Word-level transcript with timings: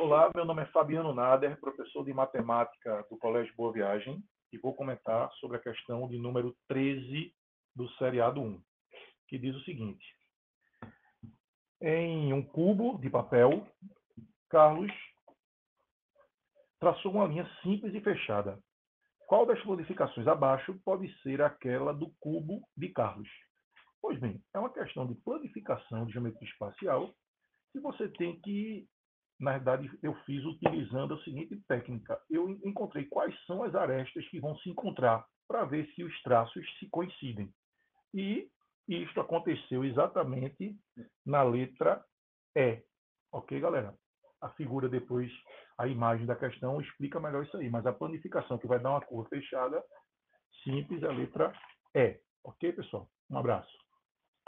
Olá, 0.00 0.30
meu 0.34 0.46
nome 0.46 0.62
é 0.62 0.66
Fabiano 0.68 1.12
Nader, 1.12 1.60
professor 1.60 2.02
de 2.02 2.14
matemática 2.14 3.06
do 3.10 3.18
Colégio 3.18 3.54
Boa 3.54 3.70
Viagem, 3.70 4.24
e 4.50 4.56
vou 4.56 4.74
comentar 4.74 5.30
sobre 5.34 5.58
a 5.58 5.60
questão 5.60 6.08
de 6.08 6.16
número 6.16 6.56
13 6.68 7.30
do 7.76 7.86
seriado 7.96 8.40
1, 8.40 8.62
que 9.28 9.38
diz 9.38 9.54
o 9.54 9.60
seguinte: 9.60 10.02
Em 11.82 12.32
um 12.32 12.42
cubo 12.42 12.98
de 12.98 13.10
papel, 13.10 13.68
Carlos 14.48 14.90
traçou 16.78 17.12
uma 17.12 17.26
linha 17.26 17.46
simples 17.62 17.94
e 17.94 18.00
fechada. 18.00 18.58
Qual 19.28 19.44
das 19.44 19.62
modificações 19.66 20.26
abaixo 20.26 20.80
pode 20.82 21.14
ser 21.20 21.42
aquela 21.42 21.92
do 21.92 22.10
cubo 22.18 22.66
de 22.74 22.88
Carlos? 22.88 23.28
Pois 24.00 24.18
bem, 24.18 24.42
é 24.54 24.58
uma 24.58 24.72
questão 24.72 25.06
de 25.06 25.14
planificação 25.16 26.06
de 26.06 26.12
geometria 26.14 26.48
espacial 26.48 27.14
que 27.70 27.80
você 27.80 28.08
tem 28.08 28.40
que, 28.40 28.88
na 29.40 29.52
verdade, 29.52 29.90
eu 30.02 30.14
fiz 30.26 30.44
utilizando 30.44 31.14
a 31.14 31.24
seguinte 31.24 31.58
técnica. 31.66 32.20
Eu 32.28 32.50
encontrei 32.62 33.06
quais 33.06 33.34
são 33.46 33.62
as 33.62 33.74
arestas 33.74 34.28
que 34.28 34.38
vão 34.38 34.54
se 34.58 34.68
encontrar 34.68 35.26
para 35.48 35.64
ver 35.64 35.86
se 35.94 36.04
os 36.04 36.22
traços 36.22 36.64
se 36.78 36.88
coincidem. 36.90 37.50
E 38.12 38.50
isto 38.86 39.18
aconteceu 39.20 39.82
exatamente 39.82 40.76
na 41.24 41.42
letra 41.42 42.04
E. 42.54 42.82
Ok, 43.32 43.58
galera? 43.58 43.94
A 44.42 44.50
figura 44.50 44.88
depois, 44.88 45.32
a 45.78 45.86
imagem 45.86 46.26
da 46.26 46.36
questão 46.36 46.80
explica 46.80 47.18
melhor 47.18 47.44
isso 47.44 47.56
aí, 47.56 47.70
mas 47.70 47.86
a 47.86 47.92
planificação 47.92 48.58
que 48.58 48.66
vai 48.66 48.78
dar 48.78 48.90
uma 48.90 49.00
cor 49.00 49.26
fechada 49.28 49.82
simples 50.62 51.02
é 51.02 51.06
a 51.06 51.12
letra 51.12 51.52
E. 51.94 52.20
Ok, 52.44 52.72
pessoal? 52.74 53.08
Um 53.30 53.38
abraço. 53.38 53.89